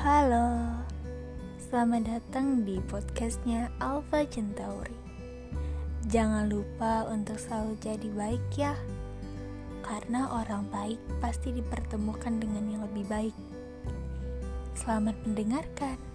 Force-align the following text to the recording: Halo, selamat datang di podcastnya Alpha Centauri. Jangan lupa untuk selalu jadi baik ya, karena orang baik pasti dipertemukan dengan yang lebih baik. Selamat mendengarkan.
Halo, 0.00 0.80
selamat 1.60 2.08
datang 2.08 2.64
di 2.64 2.80
podcastnya 2.88 3.68
Alpha 3.84 4.24
Centauri. 4.24 4.96
Jangan 6.08 6.48
lupa 6.48 7.04
untuk 7.04 7.36
selalu 7.36 7.76
jadi 7.84 8.08
baik 8.08 8.40
ya, 8.56 8.72
karena 9.84 10.24
orang 10.32 10.64
baik 10.72 10.96
pasti 11.20 11.52
dipertemukan 11.52 12.32
dengan 12.40 12.64
yang 12.72 12.82
lebih 12.88 13.04
baik. 13.12 13.36
Selamat 14.72 15.20
mendengarkan. 15.28 16.09